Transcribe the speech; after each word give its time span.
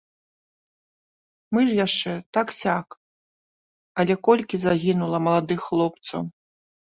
Мы 1.57 1.65
ж 1.67 1.75
яшчэ 1.87 2.11
так-сяк, 2.37 2.87
але 4.03 4.13
колькі 4.29 4.55
загінула 4.65 5.17
маладых 5.27 5.59
хлопцаў! 5.69 6.21